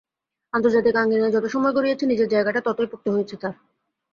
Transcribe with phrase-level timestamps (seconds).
[0.53, 3.55] আন্তর্জাতিক আঙিনায় যত সময় গড়িয়েছে, নিজের জায়গাটা ততই পোক্ত হয়েছে তাঁর।